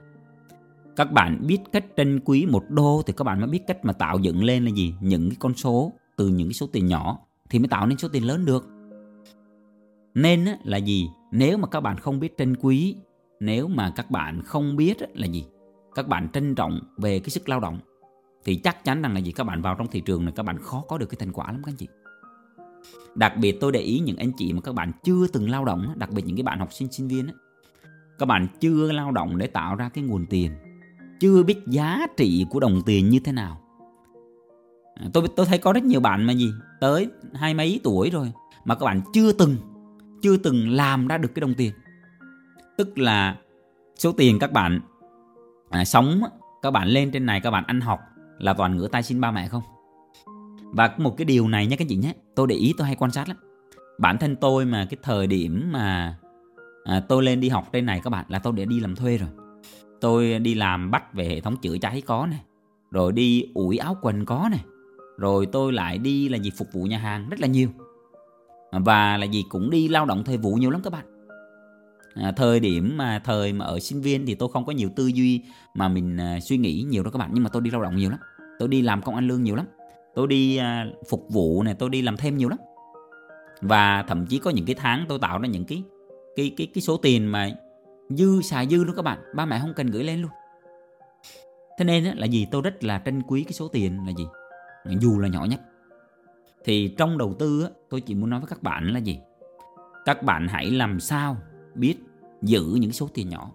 Các 0.96 1.12
bạn 1.12 1.46
biết 1.46 1.58
cách 1.72 1.84
trân 1.96 2.20
quý 2.25 2.46
một 2.46 2.64
đô 2.69 3.02
thì 3.06 3.12
các 3.16 3.25
bạn 3.25 3.40
mới 3.40 3.48
biết 3.48 3.66
cách 3.66 3.84
mà 3.84 3.92
tạo 3.92 4.19
dựng 4.19 4.44
lên 4.44 4.64
là 4.64 4.70
gì? 4.70 4.94
Những 5.00 5.30
cái 5.30 5.36
con 5.40 5.54
số 5.54 5.92
từ 6.16 6.28
những 6.28 6.48
cái 6.48 6.54
số 6.54 6.66
tiền 6.72 6.86
nhỏ 6.86 7.19
thì 7.50 7.58
mới 7.58 7.69
tạo 7.69 7.86
nên 7.86 7.98
số 7.98 8.08
tiền 8.08 8.26
lớn 8.26 8.44
được. 8.44 8.66
Nên 10.14 10.46
là 10.64 10.76
gì? 10.76 11.08
Nếu 11.32 11.58
mà 11.58 11.69
các 11.69 11.80
bạn 11.80 11.96
không 11.96 12.20
biết 12.20 12.34
trân 12.38 12.56
quý 12.56 12.96
nếu 13.40 13.69
mà 13.69 13.92
các 13.96 14.10
bạn 14.10 14.42
không 14.42 14.76
biết 14.76 14.96
là 15.14 15.26
gì? 15.26 15.44
Các 15.94 16.08
bạn 16.08 16.28
trân 16.32 16.54
trọng 16.54 16.80
về 16.96 17.19
cái 17.19 17.30
sức 17.30 17.48
lao 17.48 17.60
động 17.60 17.78
thì 18.44 18.56
chắc 18.56 18.84
chắn 18.84 19.02
rằng 19.02 19.14
là 19.14 19.20
gì? 19.20 19.32
Các 19.32 19.44
bạn 19.44 19.62
vào 19.62 19.75
trong 19.78 19.86
thị 19.86 20.00
trường 20.00 20.25
này 20.25 20.32
các 20.36 20.42
bạn 20.42 20.58
khó 20.58 20.84
có 20.88 20.98
được 20.98 21.06
cái 21.06 21.16
thành 21.20 21.32
quả 21.32 21.52
lắm 21.52 21.62
các 21.64 21.72
anh 21.72 21.76
chị 21.76 21.88
đặc 23.14 23.36
biệt 23.36 23.60
tôi 23.60 23.72
để 23.72 23.80
ý 23.80 23.98
những 23.98 24.16
anh 24.16 24.32
chị 24.36 24.52
mà 24.52 24.60
các 24.60 24.75
bạn 24.75 24.92
chưa 25.04 25.26
từng 25.26 25.50
lao 25.50 25.64
động 25.64 25.94
đặc 25.96 26.10
biệt 26.10 26.22
những 26.26 26.36
cái 26.36 26.42
bạn 26.42 26.58
học 26.58 26.72
sinh 26.72 26.92
sinh 26.92 27.08
viên 27.08 27.28
các 28.19 28.26
bạn 28.26 28.46
chưa 28.60 28.92
lao 28.92 29.12
động 29.12 29.38
để 29.38 29.46
tạo 29.46 29.76
ra 29.76 29.88
cái 29.88 30.04
nguồn 30.04 30.26
tiền 30.26 30.52
chưa 31.20 31.42
biết 31.42 31.66
giá 31.66 32.06
trị 32.16 32.46
của 32.50 32.60
đồng 32.60 32.82
tiền 32.86 33.10
như 33.10 33.20
thế 33.25 33.32
nào. 33.32 33.60
À, 34.94 35.06
tôi 35.12 35.28
tôi 35.36 35.46
thấy 35.46 35.58
có 35.58 35.72
rất 35.72 35.84
nhiều 35.84 36.00
bạn 36.00 36.25
mà 36.25 36.32
gì 36.32 36.52
tới 36.80 37.08
hai 37.34 37.54
mấy 37.54 37.80
tuổi 37.84 38.10
rồi 38.10 38.32
mà 38.64 38.75
các 38.75 38.86
bạn 38.86 39.00
chưa 39.12 39.32
từng 39.32 39.56
chưa 40.22 40.36
từng 40.36 40.69
làm 40.69 41.08
ra 41.08 41.19
được 41.19 41.34
cái 41.34 41.40
đồng 41.40 41.54
tiền. 41.54 41.72
Tức 42.76 42.98
là 42.98 43.36
số 43.96 44.12
tiền 44.12 44.38
các 44.38 44.52
bạn 44.52 44.80
à, 45.70 45.84
sống 45.84 46.20
các 46.62 46.70
bạn 46.70 46.88
lên 46.88 47.10
trên 47.10 47.26
này 47.26 47.40
các 47.40 47.50
bạn 47.50 47.64
ăn 47.66 47.80
học 47.80 48.00
là 48.38 48.52
toàn 48.52 48.76
ngửa 48.76 48.88
tay 48.88 49.02
xin 49.02 49.20
ba 49.20 49.30
mẹ 49.30 49.48
không? 49.48 49.62
Và 50.73 50.94
một 50.99 51.17
cái 51.17 51.25
điều 51.25 51.49
này 51.49 51.67
nhé 51.67 51.76
các 51.76 51.88
chị 51.88 51.97
nhé 51.97 52.15
tôi 52.35 52.47
để 52.47 52.56
ý 52.56 52.75
tôi 52.79 52.87
hay 52.87 52.97
quan 52.97 53.11
sát 53.11 53.29
lắm. 53.29 53.37
Bản 53.99 54.19
thân 54.19 54.37
tôi 54.37 54.65
mà 54.65 54.87
cái 54.91 54.99
thời 55.03 55.26
điểm 55.26 55.73
mà 55.73 56.19
à, 56.85 57.00
tôi 57.09 57.23
lên 57.23 57.41
đi 57.41 57.49
học 57.49 57.69
trên 57.73 57.87
này 57.87 58.00
các 58.05 58.11
bạn 58.11 58.25
là 58.29 58.38
tôi 58.38 58.53
để 58.56 58.65
đi 58.65 58.81
làm 58.81 58.97
thuê 58.97 59.19
rồi. 59.19 59.29
Tôi 60.00 60.38
đi 60.38 60.55
làm 60.55 60.91
bắt 60.91 61.15
về 61.15 61.29
hệ 61.29 61.41
thống 61.41 61.56
chữa 61.56 61.79
cháy 61.79 62.00
có 62.00 62.26
này 62.26 62.41
rồi 62.91 63.12
đi 63.12 63.44
ủi 63.55 63.79
áo 63.79 63.97
quần 64.03 64.25
có 64.25 64.49
này 64.50 64.65
rồi 65.19 65.47
tôi 65.47 65.73
lại 65.73 65.99
đi 65.99 66.29
là 66.29 66.38
gì 66.38 66.50
phục 66.59 66.69
vụ 66.73 66.85
nhà 66.85 66.99
hàng 66.99 67.29
rất 67.29 67.41
là 67.41 67.47
nhiều. 67.47 67.69
Và 68.73 69.17
là 69.17 69.26
gì 69.26 69.44
cũng 69.49 69.71
đi 69.71 69.88
lao 69.88 70.06
động 70.06 70.25
thời 70.25 70.37
vụ 70.37 70.55
nhiều 70.55 70.71
lắm 70.71 70.81
các 70.85 70.93
bạn. 70.93 71.05
À, 72.14 72.32
thời 72.37 72.61
điểm 72.61 72.97
mà 72.97 73.21
thời 73.25 73.53
mà 73.53 73.64
ở 73.64 73.79
sinh 73.79 74.00
viên 74.00 74.26
thì 74.26 74.35
tôi 74.35 74.49
không 74.53 74.64
có 74.64 74.73
nhiều 74.73 74.91
tư 74.97 75.06
duy 75.06 75.43
mà 75.75 75.88
mình 75.88 76.17
à, 76.17 76.38
suy 76.41 76.59
nghĩ 76.59 76.85
nhiều 76.88 77.03
đó 77.03 77.11
các 77.11 77.19
bạn 77.19 77.31
nhưng 77.32 77.44
mà 77.44 77.50
tôi 77.53 77.62
đi 77.62 77.71
lao 77.71 77.82
động 77.82 77.97
nhiều 77.97 78.11
lắm. 78.11 78.19
Tôi 78.59 78.69
đi 78.69 78.82
làm 78.82 79.03
công 79.03 79.14
ăn 79.14 79.26
lương 79.26 79.43
nhiều 79.43 79.55
lắm 79.55 79.67
tôi 80.19 80.26
đi 80.26 80.56
à, 80.56 80.87
phục 81.09 81.26
vụ 81.29 81.62
này 81.62 81.75
tôi 81.75 81.91
đi 81.91 82.03
làm 82.03 82.17
thêm 82.17 82.37
nhiều 82.37 82.49
lắm. 82.49 82.59
Và 83.61 84.05
thậm 84.09 84.26
chí 84.26 84.38
có 84.38 84.50
những 84.50 84.67
cái 84.67 84.75
tháng 84.75 85.05
tôi 85.09 85.19
tạo 85.19 85.38
ra 85.38 85.49
những 85.49 85.65
cái 85.65 85.82
cái 86.37 86.55
cái 86.56 86.67
cái 86.75 86.82
số 86.82 86.97
tiền 86.97 87.26
mà 87.26 87.50
dư 88.09 88.43
xài 88.43 88.67
dư 88.67 88.85
luôn 88.85 88.97
các 88.97 89.03
bạn. 89.03 89.19
Ba 89.35 89.47
mẹ 89.47 89.59
không 89.61 89.73
cần 89.76 89.87
gửi 89.87 90.05
lên 90.05 90.23
luôn. 90.23 90.31
Thế 91.79 91.85
nên 91.85 92.05
là 92.05 92.26
gì? 92.26 92.47
Tôi 92.50 92.62
rất 92.62 92.85
là 92.85 93.03
trân 93.05 93.23
quý 93.23 93.44
cái 93.44 93.53
số 93.53 93.69
tiền 93.69 94.06
là 94.06 94.12
gì? 94.12 94.26
Dù 95.00 95.19
là 95.19 95.29
nhỏ 95.29 95.44
nhất. 95.44 95.61
Thì 96.64 96.94
trong 96.99 97.19
đầu 97.19 97.35
tư 97.38 97.69
tôi 97.88 98.00
chỉ 98.00 98.14
muốn 98.14 98.31
nói 98.31 98.41
với 98.41 98.49
các 98.49 98.62
bạn 98.62 98.93
là 98.93 98.99
gì? 98.99 99.19
Các 100.05 100.23
bạn 100.23 100.49
hãy 100.49 100.71
làm 100.71 101.00
sao 101.00 101.37
biết 101.75 101.97
giữ 102.43 102.64
những 102.81 102.93
số 102.93 103.09
tiền 103.14 103.29
nhỏ. 103.29 103.53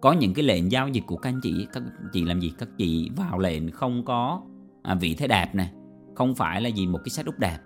Có 0.00 0.12
những 0.12 0.34
cái 0.34 0.44
lệnh 0.44 0.72
giao 0.72 0.88
dịch 0.88 1.04
của 1.06 1.16
các 1.16 1.30
anh 1.30 1.40
chị 1.42 1.66
các 1.72 1.82
chị 2.12 2.24
làm 2.24 2.40
gì? 2.40 2.52
Các 2.58 2.68
chị 2.78 3.10
vào 3.16 3.38
lệnh 3.38 3.70
không 3.70 4.04
có 4.04 4.42
à, 4.82 4.94
vị 4.94 5.14
thế 5.14 5.26
đẹp 5.26 5.54
này 5.54 5.70
không 6.18 6.34
phải 6.34 6.60
là 6.60 6.68
gì 6.68 6.86
một 6.86 6.98
cái 7.04 7.10
setup 7.10 7.38
đẹp. 7.38 7.58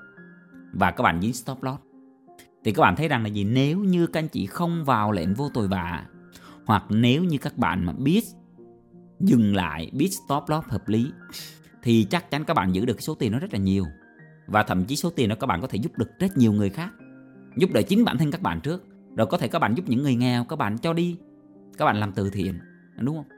Và 0.73 0.91
các 0.91 1.03
bạn 1.03 1.21
dính 1.23 1.33
stop 1.33 1.63
loss. 1.63 1.81
Thì 2.65 2.73
các 2.73 2.83
bạn 2.83 2.97
thấy 2.97 3.09
rằng 3.09 3.23
là 3.23 3.29
gì? 3.29 3.45
Nếu 3.45 3.79
như 3.79 4.07
các 4.07 4.21
anh 4.21 4.29
chị 4.29 4.47
không 4.47 4.85
vào 4.85 5.13
lệnh 5.13 5.35
vô 5.35 5.49
tội 5.55 5.69
vạ, 5.69 6.07
hoặc 6.67 6.85
nếu 6.89 7.25
như 7.25 7.39
các 7.39 7.59
bạn 7.59 7.87
mà 7.87 7.93
biết 7.93 8.25
dừng 9.21 9.55
lại, 9.55 9.91
biết 9.93 10.09
stop 10.09 10.45
loss 10.49 10.69
hợp 10.69 10.89
lý, 10.89 11.13
thì 11.83 12.07
chắc 12.11 12.31
chắn 12.31 12.45
các 12.45 12.55
bạn 12.55 12.75
giữ 12.75 12.85
được 12.85 12.95
cái 12.95 13.03
số 13.03 13.15
tiền 13.15 13.33
nó 13.33 13.39
rất 13.39 13.53
là 13.53 13.59
nhiều. 13.59 13.87
Và 14.47 14.63
thậm 14.63 14.85
chí 14.85 14.97
số 14.97 15.11
tiền 15.11 15.29
đó 15.29 15.37
các 15.41 15.47
bạn 15.47 15.61
có 15.61 15.67
thể 15.67 15.79
giúp 15.79 15.99
được 15.99 16.19
rất 16.19 16.37
nhiều 16.37 16.53
người 16.53 16.71
khác. 16.71 16.91
Giúp 17.57 17.71
đỡ 17.73 17.83
chính 17.83 18.05
bản 18.05 18.19
thân 18.19 18.31
các 18.31 18.43
bạn 18.43 18.61
trước. 18.61 18.85
Rồi 19.17 19.27
có 19.27 19.39
thể 19.39 19.49
các 19.49 19.59
bạn 19.59 19.75
giúp 19.75 19.89
những 19.89 20.03
người 20.03 20.15
nghèo, 20.15 20.45
các 20.45 20.57
bạn 20.57 20.79
cho 20.79 20.93
đi. 20.93 21.17
Các 21.79 21.85
bạn 21.85 21.97
làm 21.97 22.13
từ 22.13 22.31
thiện, 22.31 22.59
đúng 22.99 23.17
không? 23.17 23.29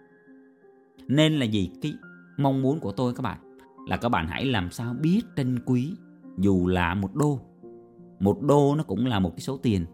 Nên 1.08 1.32
là 1.32 1.44
gì? 1.44 1.70
Cái 1.82 1.94
mong 2.36 2.62
muốn 2.62 2.80
của 2.80 2.92
tôi 2.92 3.14
các 3.14 3.22
bạn 3.22 3.38
là 3.86 3.96
các 3.96 4.08
bạn 4.08 4.26
hãy 4.28 4.44
làm 4.44 4.70
sao 4.70 4.94
biết 5.00 5.20
trân 5.36 5.58
quý 5.66 5.92
dù 6.38 6.66
là 6.66 6.94
một 6.94 7.14
đô. 7.14 7.40
Một 8.20 8.40
đô 8.40 8.74
nó 8.76 8.84
cũng 8.84 9.06
là 9.06 9.20
một 9.20 9.30
cái 9.30 9.40
số 9.40 9.56
tiền 9.56 9.86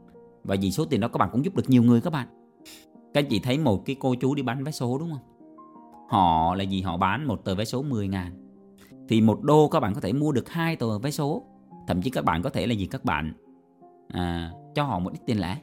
và 0.44 0.56
vì 0.60 0.70
số 0.70 0.84
tiền 0.84 1.00
đó 1.00 1.08
các 1.08 1.18
bạn 1.18 1.28
cũng 1.32 1.44
giúp 1.44 1.56
được 1.56 1.68
nhiều 1.68 1.82
người 1.82 2.00
các 2.00 2.12
bạn. 2.12 2.28
Các 3.14 3.20
anh 3.20 3.26
chị 3.30 3.40
thấy 3.40 3.58
một 3.58 3.82
cái 3.86 3.96
cô 4.00 4.14
chú 4.14 4.34
đi 4.34 4.42
bán 4.42 4.64
vé 4.64 4.72
số 4.72 4.98
đúng 4.98 5.10
không? 5.10 5.30
Họ 6.08 6.54
là 6.54 6.64
gì? 6.64 6.82
Họ 6.82 6.96
bán 6.96 7.26
một 7.26 7.44
tờ 7.44 7.54
vé 7.54 7.64
số 7.64 7.82
10 7.82 8.08
ngàn. 8.08 8.32
Thì 9.08 9.20
một 9.20 9.42
đô 9.42 9.68
các 9.68 9.80
bạn 9.80 9.94
có 9.94 10.00
thể 10.00 10.12
mua 10.12 10.32
được 10.32 10.48
hai 10.48 10.76
tờ 10.76 10.98
vé 10.98 11.10
số. 11.10 11.42
Thậm 11.86 12.02
chí 12.02 12.10
các 12.10 12.24
bạn 12.24 12.42
có 12.42 12.50
thể 12.50 12.66
là 12.66 12.72
gì? 12.72 12.86
Các 12.86 13.04
bạn 13.04 13.32
à, 14.08 14.52
cho 14.74 14.84
họ 14.84 14.98
một 14.98 15.12
ít 15.12 15.20
tiền 15.26 15.40
lẻ. 15.40 15.58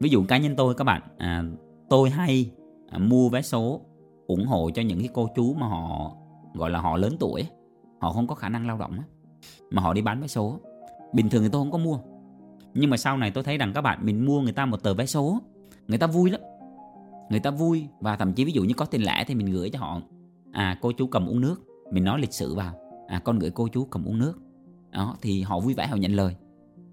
Ví 0.00 0.08
dụ 0.08 0.24
cá 0.28 0.38
nhân 0.38 0.54
tôi 0.56 0.74
các 0.74 0.84
bạn 0.84 1.02
à, 1.18 1.44
tôi 1.90 2.10
hay 2.10 2.50
à, 2.90 2.98
mua 2.98 3.28
vé 3.28 3.42
số 3.42 3.80
ủng 4.26 4.46
hộ 4.46 4.70
cho 4.74 4.82
những 4.82 4.98
cái 4.98 5.08
cô 5.14 5.28
chú 5.36 5.54
mà 5.54 5.66
họ 5.66 6.16
gọi 6.56 6.70
là 6.70 6.80
họ 6.80 6.96
lớn 6.96 7.16
tuổi. 7.20 7.46
Họ 8.00 8.12
không 8.12 8.26
có 8.26 8.34
khả 8.34 8.48
năng 8.48 8.66
lao 8.66 8.78
động 8.78 8.98
mà 9.70 9.82
họ 9.82 9.92
đi 9.92 10.02
bán 10.02 10.20
vé 10.20 10.26
số. 10.26 10.60
Bình 11.12 11.28
thường 11.28 11.42
thì 11.42 11.48
tôi 11.48 11.60
không 11.60 11.70
có 11.70 11.78
mua. 11.78 11.98
Nhưng 12.74 12.90
mà 12.90 12.96
sau 12.96 13.16
này 13.16 13.30
tôi 13.30 13.44
thấy 13.44 13.58
rằng 13.58 13.72
các 13.74 13.80
bạn 13.80 13.98
mình 14.02 14.26
mua 14.26 14.40
người 14.40 14.52
ta 14.52 14.66
một 14.66 14.82
tờ 14.82 14.94
vé 14.94 15.06
số, 15.06 15.38
người 15.88 15.98
ta 15.98 16.06
vui 16.06 16.30
lắm. 16.30 16.40
Người 17.30 17.40
ta 17.40 17.50
vui 17.50 17.88
và 18.00 18.16
thậm 18.16 18.32
chí 18.32 18.44
ví 18.44 18.52
dụ 18.52 18.64
như 18.64 18.74
có 18.74 18.84
tiền 18.84 19.04
lẻ 19.04 19.24
thì 19.26 19.34
mình 19.34 19.52
gửi 19.52 19.70
cho 19.70 19.78
họ. 19.78 20.00
À 20.52 20.78
cô 20.80 20.92
chú 20.92 21.06
cầm 21.06 21.26
uống 21.26 21.40
nước. 21.40 21.62
Mình 21.92 22.04
nói 22.04 22.20
lịch 22.20 22.32
sự 22.32 22.54
vào. 22.54 22.74
À 23.08 23.20
con 23.24 23.38
gửi 23.38 23.50
cô 23.50 23.68
chú 23.68 23.84
cầm 23.84 24.04
uống 24.04 24.18
nước. 24.18 24.38
Đó, 24.90 25.16
thì 25.22 25.42
họ 25.42 25.60
vui 25.60 25.74
vẻ, 25.74 25.86
họ 25.86 25.96
nhận 25.96 26.12
lời. 26.12 26.36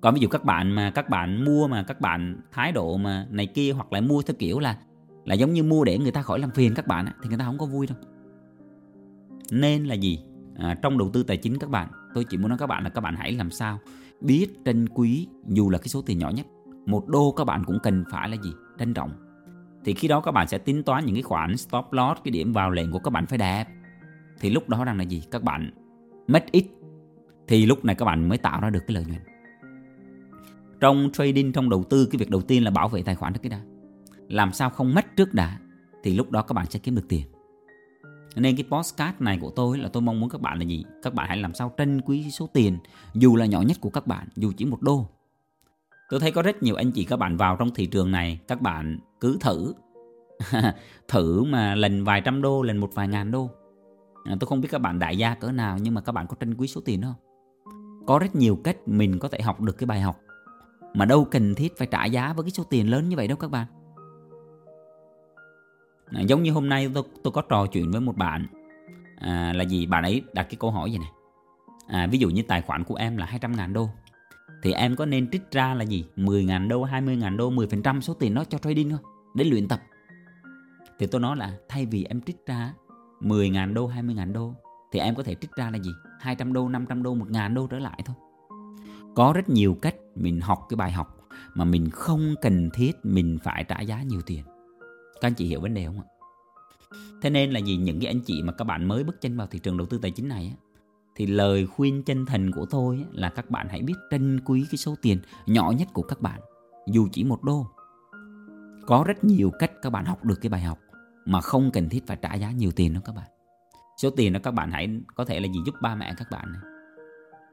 Còn 0.01 0.13
ví 0.13 0.19
dụ 0.21 0.27
các 0.27 0.45
bạn 0.45 0.71
mà, 0.71 0.91
các 0.91 1.09
bạn 1.09 1.45
mua 1.45 1.67
mà, 1.67 1.83
các 1.83 2.01
bạn 2.01 2.41
thái 2.51 2.71
độ 2.71 2.97
mà 2.97 3.27
này 3.29 3.45
kia 3.45 3.71
hoặc 3.71 3.93
là 3.93 4.01
mua 4.01 4.21
theo 4.21 4.35
kiểu 4.39 4.59
là 4.59 4.77
là 5.25 5.35
giống 5.35 5.53
như 5.53 5.63
mua 5.63 5.83
để 5.83 5.97
người 5.97 6.11
ta 6.11 6.21
khỏi 6.21 6.39
làm 6.39 6.51
phiền 6.51 6.73
các 6.75 6.87
bạn 6.87 7.05
thì 7.21 7.29
người 7.29 7.37
ta 7.37 7.45
không 7.45 7.57
có 7.57 7.65
vui 7.65 7.87
đâu 7.87 7.97
nên 9.61 9.85
là 9.85 9.95
gì? 9.95 10.19
À, 10.55 10.75
trong 10.81 10.97
đầu 10.97 11.09
tư 11.13 11.23
tài 11.23 11.37
chính 11.37 11.59
các 11.59 11.69
bạn 11.69 11.87
tôi 12.13 12.23
chỉ 12.23 12.37
muốn 12.37 12.49
nói 12.49 12.57
các 12.57 12.67
bạn 12.67 12.83
là 12.83 12.89
các 12.89 13.01
bạn 13.01 13.15
hãy 13.15 13.31
làm 13.31 13.51
sao 13.51 13.79
biết 14.21 14.47
trân 14.65 14.89
quý 14.89 15.27
dù 15.47 15.69
là 15.69 15.77
cái 15.77 15.87
số 15.87 16.01
tiền 16.01 16.19
nhỏ 16.19 16.29
nhất. 16.29 16.45
Một 16.85 17.07
đô 17.07 17.31
các 17.31 17.43
bạn 17.43 17.63
cũng 17.65 17.79
cần 17.83 18.03
phải 18.11 18.29
là 18.29 18.35
gì? 18.43 18.53
Trân 18.79 18.93
trọng. 18.93 19.11
Thì 19.85 19.93
khi 19.93 20.07
đó 20.07 20.21
các 20.21 20.31
bạn 20.31 20.47
sẽ 20.47 20.57
tính 20.57 20.83
toán 20.83 21.05
những 21.05 21.15
cái 21.15 21.23
khoản 21.23 21.57
stop 21.57 21.85
loss 21.91 22.21
cái 22.23 22.31
điểm 22.31 22.53
vào 22.53 22.71
lệnh 22.71 22.91
của 22.91 22.99
các 22.99 23.09
bạn 23.09 23.25
phải 23.25 23.37
đẹp 23.37 23.67
thì 24.39 24.49
lúc 24.49 24.69
đó 24.69 24.85
rằng 24.85 24.97
là 24.97 25.03
gì? 25.03 25.23
Các 25.31 25.43
bạn 25.43 25.71
mất 26.27 26.45
ít. 26.51 26.65
Thì 27.47 27.65
lúc 27.65 27.85
này 27.85 27.95
các 27.95 28.05
bạn 28.05 28.29
mới 28.29 28.37
tạo 28.37 28.61
ra 28.61 28.69
được 28.69 28.79
cái 28.87 28.95
lợi 28.95 29.05
nhuận. 29.05 29.21
Trong 30.79 31.09
trading 31.13 31.51
trong 31.51 31.69
đầu 31.69 31.83
tư 31.83 32.07
cái 32.11 32.17
việc 32.17 32.29
đầu 32.29 32.41
tiên 32.41 32.63
là 32.63 32.71
bảo 32.71 32.89
vệ 32.89 33.03
tài 33.03 33.15
khoản 33.15 33.33
trước 33.33 33.39
cái 33.43 33.49
đã. 33.49 33.61
Làm 34.27 34.51
sao 34.53 34.69
không 34.69 34.93
mất 34.93 35.15
trước 35.15 35.33
đã 35.33 35.59
thì 36.03 36.15
lúc 36.15 36.31
đó 36.31 36.41
các 36.41 36.53
bạn 36.53 36.65
sẽ 36.65 36.79
kiếm 36.79 36.95
được 36.95 37.05
tiền 37.09 37.25
nên 38.41 38.55
cái 38.55 38.65
postcard 38.69 39.15
này 39.19 39.37
của 39.41 39.49
tôi 39.49 39.77
là 39.77 39.89
tôi 39.89 40.01
mong 40.01 40.19
muốn 40.19 40.29
các 40.29 40.41
bạn 40.41 40.59
là 40.59 40.65
gì? 40.65 40.83
Các 41.01 41.13
bạn 41.13 41.27
hãy 41.27 41.37
làm 41.37 41.53
sao 41.53 41.73
trân 41.77 42.01
quý 42.01 42.31
số 42.31 42.49
tiền 42.53 42.77
dù 43.13 43.35
là 43.35 43.45
nhỏ 43.45 43.61
nhất 43.61 43.77
của 43.81 43.89
các 43.89 44.07
bạn 44.07 44.27
dù 44.35 44.51
chỉ 44.57 44.65
một 44.65 44.81
đô. 44.81 45.07
Tôi 46.09 46.19
thấy 46.19 46.31
có 46.31 46.41
rất 46.41 46.63
nhiều 46.63 46.75
anh 46.75 46.91
chị 46.91 47.05
các 47.05 47.17
bạn 47.17 47.37
vào 47.37 47.55
trong 47.55 47.73
thị 47.73 47.85
trường 47.85 48.11
này 48.11 48.39
các 48.47 48.61
bạn 48.61 48.99
cứ 49.19 49.37
thử. 49.41 49.73
Thử 51.07 51.43
mà 51.43 51.75
lần 51.75 52.03
vài 52.03 52.21
trăm 52.21 52.41
đô 52.41 52.61
lần 52.61 52.77
một 52.77 52.89
vài 52.93 53.07
ngàn 53.07 53.31
đô. 53.31 53.49
À, 54.25 54.35
tôi 54.39 54.47
không 54.47 54.61
biết 54.61 54.67
các 54.71 54.81
bạn 54.81 54.99
đại 54.99 55.17
gia 55.17 55.35
cỡ 55.35 55.51
nào 55.51 55.77
nhưng 55.81 55.93
mà 55.93 56.01
các 56.01 56.11
bạn 56.11 56.27
có 56.27 56.35
trân 56.39 56.55
quý 56.55 56.67
số 56.67 56.81
tiền 56.85 57.01
không? 57.01 57.15
Có 58.05 58.19
rất 58.19 58.35
nhiều 58.35 58.59
cách 58.63 58.77
mình 58.87 59.19
có 59.19 59.27
thể 59.27 59.41
học 59.41 59.61
được 59.61 59.77
cái 59.77 59.85
bài 59.85 60.01
học 60.01 60.19
mà 60.93 61.05
đâu 61.05 61.25
cần 61.25 61.55
thiết 61.55 61.77
phải 61.77 61.87
trả 61.91 62.05
giá 62.05 62.33
với 62.33 62.43
cái 62.43 62.51
số 62.51 62.63
tiền 62.63 62.91
lớn 62.91 63.09
như 63.09 63.15
vậy 63.15 63.27
đâu 63.27 63.37
các 63.37 63.51
bạn 63.51 63.67
à, 66.05 66.21
giống 66.21 66.43
như 66.43 66.51
hôm 66.51 66.69
nay 66.69 66.89
tôi, 66.93 67.03
tôi 67.23 67.33
có 67.33 67.41
trò 67.41 67.65
chuyện 67.65 67.91
với 67.91 68.01
một 68.01 68.17
bạn. 68.17 68.47
À, 69.17 69.53
là 69.55 69.63
gì? 69.63 69.85
Bạn 69.85 70.03
ấy 70.03 70.23
đặt 70.33 70.43
cái 70.43 70.55
câu 70.59 70.71
hỏi 70.71 70.91
gì 70.91 70.97
này 70.97 71.09
à, 71.87 72.07
ví 72.11 72.17
dụ 72.17 72.29
như 72.29 72.43
tài 72.43 72.61
khoản 72.61 72.83
của 72.83 72.95
em 72.95 73.17
là 73.17 73.25
200 73.25 73.55
ngàn 73.55 73.73
đô. 73.73 73.89
Thì 74.63 74.73
em 74.73 74.95
có 74.95 75.05
nên 75.05 75.31
trích 75.31 75.51
ra 75.51 75.73
là 75.73 75.83
gì? 75.83 76.05
10 76.15 76.45
ngàn 76.45 76.67
đô 76.67 76.83
20 76.83 77.15
ngàn 77.15 77.37
đô 77.37 77.51
10% 77.51 78.01
số 78.01 78.13
tiền 78.13 78.33
đó 78.33 78.43
cho 78.49 78.57
trading 78.57 78.91
không? 78.91 79.03
Để 79.35 79.43
luyện 79.43 79.67
tập. 79.67 79.81
Thì 80.99 81.07
tôi 81.07 81.21
nói 81.21 81.37
là 81.37 81.57
thay 81.69 81.85
vì 81.85 82.03
em 82.03 82.21
trích 82.21 82.45
ra 82.45 82.73
10 83.19 83.49
ngàn 83.49 83.73
đô 83.73 83.87
20 83.87 84.15
ngàn 84.15 84.33
đô 84.33 84.53
thì 84.91 84.99
em 84.99 85.15
có 85.15 85.23
thể 85.23 85.35
trích 85.35 85.51
ra 85.55 85.69
là 85.69 85.77
gì? 85.77 85.91
200 86.19 86.53
đô 86.53 86.69
500 86.69 87.03
đô 87.03 87.13
1 87.13 87.25
ngàn 87.29 87.53
đô 87.53 87.67
trở 87.67 87.79
lại 87.79 87.99
thôi. 88.05 88.15
Có 89.15 89.33
rất 89.35 89.49
nhiều 89.49 89.77
cách 89.81 89.95
mình 90.15 90.41
học 90.41 90.65
cái 90.69 90.75
bài 90.75 90.91
học 90.91 91.17
mà 91.53 91.65
mình 91.65 91.89
không 91.89 92.35
cần 92.41 92.69
thiết 92.73 92.91
mình 93.03 93.37
phải 93.43 93.63
trả 93.63 93.81
giá 93.81 94.03
nhiều 94.03 94.21
tiền 94.25 94.43
các 95.23 95.27
anh 95.27 95.33
chị 95.33 95.45
hiểu 95.45 95.61
vấn 95.61 95.73
đề 95.73 95.85
không 95.85 95.99
ạ? 95.99 96.07
Thế 97.21 97.29
nên 97.29 97.51
là 97.51 97.59
gì 97.59 97.77
những 97.77 97.99
cái 97.99 98.07
anh 98.07 98.19
chị 98.19 98.41
mà 98.43 98.53
các 98.53 98.65
bạn 98.65 98.87
mới 98.87 99.03
bước 99.03 99.21
chân 99.21 99.37
vào 99.37 99.47
thị 99.47 99.59
trường 99.59 99.77
đầu 99.77 99.87
tư 99.87 99.99
tài 100.01 100.11
chính 100.11 100.27
này 100.27 100.47
á, 100.51 100.55
thì 101.15 101.25
lời 101.25 101.67
khuyên 101.67 102.03
chân 102.03 102.25
thành 102.25 102.51
của 102.51 102.65
tôi 102.69 103.05
là 103.11 103.29
các 103.29 103.49
bạn 103.49 103.67
hãy 103.69 103.81
biết 103.81 103.93
trân 104.11 104.39
quý 104.45 104.65
cái 104.71 104.77
số 104.77 104.95
tiền 105.01 105.19
nhỏ 105.45 105.71
nhất 105.71 105.87
của 105.93 106.01
các 106.01 106.21
bạn 106.21 106.39
dù 106.87 107.07
chỉ 107.11 107.23
một 107.23 107.43
đô. 107.43 107.67
Có 108.85 109.03
rất 109.07 109.23
nhiều 109.23 109.51
cách 109.59 109.71
các 109.81 109.89
bạn 109.89 110.05
học 110.05 110.25
được 110.25 110.35
cái 110.41 110.49
bài 110.49 110.61
học 110.61 110.79
mà 111.25 111.41
không 111.41 111.71
cần 111.73 111.89
thiết 111.89 112.07
phải 112.07 112.17
trả 112.21 112.33
giá 112.33 112.51
nhiều 112.51 112.71
tiền 112.71 112.93
đó 112.93 113.01
các 113.05 113.15
bạn. 113.15 113.27
Số 113.97 114.09
tiền 114.09 114.33
đó 114.33 114.39
các 114.43 114.51
bạn 114.51 114.71
hãy 114.71 115.01
có 115.15 115.25
thể 115.25 115.39
là 115.39 115.47
gì 115.47 115.59
giúp 115.65 115.75
ba 115.81 115.95
mẹ 115.95 116.13
các 116.17 116.27
bạn 116.31 116.51
này 116.51 116.61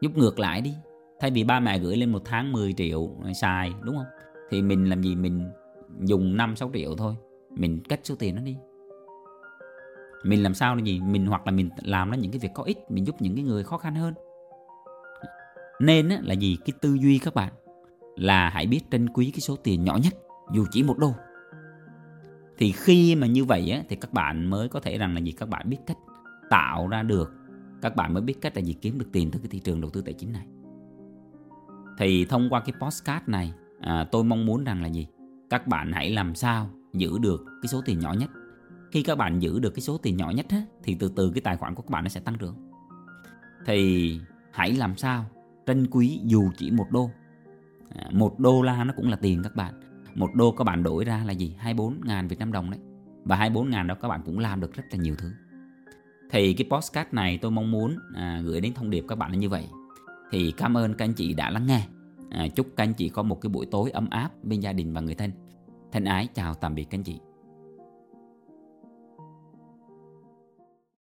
giúp 0.00 0.16
ngược 0.16 0.38
lại 0.38 0.60
đi. 0.60 0.74
Thay 1.20 1.30
vì 1.30 1.44
ba 1.44 1.60
mẹ 1.60 1.78
gửi 1.78 1.96
lên 1.96 2.12
một 2.12 2.22
tháng 2.24 2.52
10 2.52 2.72
triệu 2.72 3.10
ờ, 3.24 3.32
xài 3.32 3.72
đúng 3.82 3.96
không? 3.96 4.06
Thì 4.50 4.62
mình 4.62 4.88
làm 4.88 5.02
gì? 5.02 5.16
Mình 5.16 5.50
dùng 6.00 6.36
5 6.36 6.56
6 6.56 6.70
triệu 6.74 6.96
thôi 6.96 7.16
mình 7.50 7.82
cất 7.88 8.00
số 8.04 8.14
tiền 8.18 8.34
nó 8.34 8.42
đi. 8.42 8.56
Mình 10.24 10.42
làm 10.42 10.54
sao 10.54 10.76
là 10.76 10.82
gì 10.82 11.00
mình 11.00 11.26
hoặc 11.26 11.46
là 11.46 11.52
mình 11.52 11.70
làm 11.82 12.10
nó 12.10 12.16
những 12.16 12.30
cái 12.30 12.38
việc 12.38 12.50
có 12.54 12.62
ích 12.62 12.78
mình 12.90 13.06
giúp 13.06 13.16
những 13.20 13.34
cái 13.34 13.44
người 13.44 13.64
khó 13.64 13.78
khăn 13.78 13.94
hơn. 13.94 14.14
Nên 15.80 16.08
á, 16.08 16.18
là 16.22 16.34
gì 16.34 16.58
cái 16.64 16.74
tư 16.80 16.94
duy 16.94 17.18
các 17.18 17.34
bạn 17.34 17.52
là 18.16 18.48
hãy 18.48 18.66
biết 18.66 18.80
trân 18.90 19.08
quý 19.08 19.30
cái 19.30 19.40
số 19.40 19.56
tiền 19.56 19.84
nhỏ 19.84 19.98
nhất 20.02 20.14
dù 20.54 20.66
chỉ 20.70 20.82
một 20.82 20.98
đô. 20.98 21.12
Thì 22.58 22.72
khi 22.72 23.14
mà 23.14 23.26
như 23.26 23.44
vậy 23.44 23.70
á, 23.70 23.82
thì 23.88 23.96
các 23.96 24.12
bạn 24.12 24.50
mới 24.50 24.68
có 24.68 24.80
thể 24.80 24.98
rằng 24.98 25.14
là 25.14 25.20
gì? 25.20 25.32
Các 25.32 25.48
bạn 25.48 25.68
biết 25.68 25.78
cách 25.86 25.98
tạo 26.50 26.88
ra 26.88 27.02
được 27.02 27.32
các 27.82 27.96
bạn 27.96 28.14
mới 28.14 28.22
biết 28.22 28.40
cách 28.40 28.56
là 28.56 28.62
gì 28.62 28.72
kiếm 28.72 28.98
được 28.98 29.06
tiền 29.12 29.30
từ 29.30 29.38
cái 29.38 29.48
thị 29.50 29.58
trường 29.58 29.80
đầu 29.80 29.90
tư 29.90 30.02
tài 30.02 30.14
chính 30.14 30.32
này. 30.32 30.46
Thì 31.98 32.24
thông 32.24 32.50
qua 32.50 32.60
cái 32.60 32.74
postcard 32.80 33.28
này 33.28 33.52
à, 33.80 34.06
tôi 34.12 34.24
mong 34.24 34.46
muốn 34.46 34.64
rằng 34.64 34.82
là 34.82 34.88
gì? 34.88 35.06
Các 35.50 35.66
bạn 35.66 35.92
hãy 35.92 36.10
làm 36.10 36.34
sao 36.34 36.70
giữ 36.92 37.18
được 37.18 37.44
cái 37.62 37.68
số 37.68 37.82
tiền 37.84 37.98
nhỏ 37.98 38.12
nhất. 38.12 38.30
Khi 38.90 39.02
các 39.02 39.18
bạn 39.18 39.42
giữ 39.42 39.58
được 39.58 39.70
cái 39.70 39.80
số 39.80 39.98
tiền 39.98 40.16
nhỏ 40.16 40.30
nhất 40.30 40.46
á, 40.48 40.62
thì 40.82 40.96
từ 41.00 41.12
từ 41.16 41.30
cái 41.34 41.40
tài 41.40 41.56
khoản 41.56 41.74
của 41.74 41.82
các 41.82 41.90
bạn 41.90 42.04
nó 42.04 42.08
sẽ 42.08 42.20
tăng 42.20 42.38
trưởng. 42.38 42.54
Thì 43.66 44.20
hãy 44.52 44.72
làm 44.72 44.96
sao? 44.96 45.24
Trân 45.66 45.86
quý 45.90 46.20
dù 46.24 46.50
chỉ 46.56 46.70
một 46.70 46.86
đô. 46.90 47.10
À, 47.94 48.10
một 48.12 48.38
đô 48.38 48.62
la 48.62 48.84
nó 48.84 48.94
cũng 48.96 49.08
là 49.08 49.16
tiền 49.16 49.42
các 49.42 49.56
bạn. 49.56 49.74
Một 50.14 50.34
đô 50.34 50.52
các 50.52 50.64
bạn 50.64 50.82
đổi 50.82 51.04
ra 51.04 51.24
là 51.24 51.32
gì? 51.32 51.54
24 51.58 52.00
ngàn 52.04 52.28
Việt 52.28 52.38
Nam 52.38 52.52
đồng 52.52 52.70
đấy. 52.70 52.80
Và 53.24 53.36
24 53.36 53.70
ngàn 53.70 53.86
đó 53.86 53.94
các 53.94 54.08
bạn 54.08 54.22
cũng 54.24 54.38
làm 54.38 54.60
được 54.60 54.74
rất 54.74 54.84
là 54.90 54.98
nhiều 54.98 55.14
thứ. 55.18 55.32
Thì 56.30 56.54
cái 56.54 56.66
postcard 56.70 57.12
này 57.12 57.38
tôi 57.38 57.50
mong 57.50 57.70
muốn 57.70 57.96
à, 58.14 58.42
gửi 58.44 58.60
đến 58.60 58.74
thông 58.74 58.90
điệp 58.90 59.04
các 59.08 59.18
bạn 59.18 59.30
là 59.30 59.36
như 59.36 59.48
vậy. 59.48 59.66
Thì 60.30 60.52
cảm 60.56 60.76
ơn 60.76 60.94
các 60.94 61.04
anh 61.04 61.14
chị 61.14 61.34
đã 61.34 61.50
lắng 61.50 61.66
nghe. 61.66 61.86
À, 62.30 62.48
chúc 62.56 62.66
các 62.76 62.84
anh 62.84 62.94
chị 62.94 63.08
có 63.08 63.22
một 63.22 63.40
cái 63.40 63.50
buổi 63.50 63.66
tối 63.66 63.90
ấm 63.90 64.10
áp 64.10 64.30
bên 64.42 64.60
gia 64.60 64.72
đình 64.72 64.92
và 64.92 65.00
người 65.00 65.14
thân 65.14 65.30
thân 65.92 66.04
ái 66.04 66.28
chào 66.34 66.54
tạm 66.54 66.74
biệt 66.74 66.84
các 66.84 66.98
anh 66.98 67.02
chị. 67.02 67.20